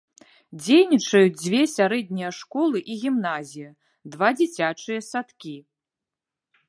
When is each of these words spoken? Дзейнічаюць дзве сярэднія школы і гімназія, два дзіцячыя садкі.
Дзейнічаюць 0.61 1.41
дзве 1.43 1.59
сярэднія 1.77 2.31
школы 2.39 2.77
і 2.93 2.97
гімназія, 3.03 3.69
два 4.17 4.29
дзіцячыя 4.41 4.99
садкі. 5.13 5.55